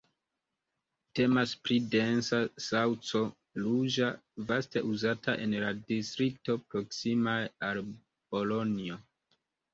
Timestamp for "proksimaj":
6.73-7.39